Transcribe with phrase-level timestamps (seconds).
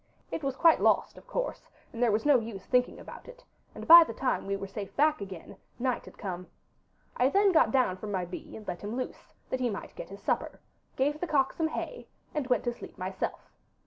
[0.31, 3.43] It was quite lost, of course, and there was no use thinking about it,
[3.75, 6.47] and by the time we were safe back again night had come.
[7.17, 10.09] I then got down from my bee, and let him loose, that he might get
[10.09, 10.59] his supper,
[10.95, 13.51] gave the cock some hay, and went to sleep myself.